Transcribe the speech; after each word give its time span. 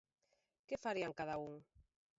Que 0.67 0.77
farían 0.85 1.17
cada 1.19 1.35
un? 1.47 1.53